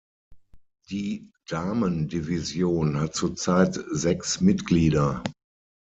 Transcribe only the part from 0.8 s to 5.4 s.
Die Damen-Division hat zurzeit sechs Mitglieder.